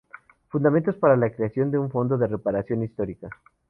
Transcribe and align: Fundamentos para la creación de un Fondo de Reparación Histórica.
Fundamentos 0.49 0.95
para 0.95 1.15
la 1.15 1.29
creación 1.31 1.69
de 1.69 1.77
un 1.77 1.91
Fondo 1.91 2.17
de 2.17 2.25
Reparación 2.25 2.81
Histórica. 2.81 3.29